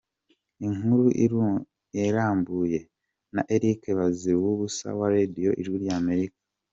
[0.65, 1.05] Inkuru
[2.07, 2.79] irambuye
[3.33, 6.39] na Eric Bagiruwubusa wa Radio Ijwi ry’Amerika